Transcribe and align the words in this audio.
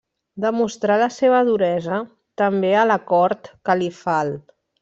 Demostrà 0.45 0.95
la 1.01 1.09
seva 1.17 1.41
duresa 1.51 1.99
també 2.45 2.75
a 2.79 2.89
la 2.95 2.99
cort 3.15 3.55
califal. 3.73 4.37